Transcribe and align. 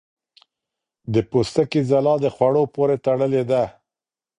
د 1.13 1.15
پوستکي 1.29 1.81
ځلا 1.89 2.15
د 2.21 2.25
خوړو 2.35 2.63
پورې 2.75 2.95
تړلې 3.05 3.43
ده. 3.51 3.63